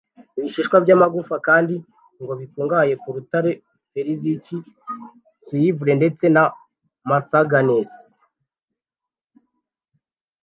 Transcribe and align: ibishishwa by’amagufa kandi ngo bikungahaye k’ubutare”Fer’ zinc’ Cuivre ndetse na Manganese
ibishishwa 0.37 0.77
by’amagufa 0.83 1.35
kandi 1.47 1.75
ngo 2.21 2.33
bikungahaye 2.39 2.93
k’ubutare”Fer’ 3.01 4.07
zinc’ 4.21 4.45
Cuivre 5.45 5.91
ndetse 5.99 6.25
na 6.35 6.43
Manganese 7.09 8.03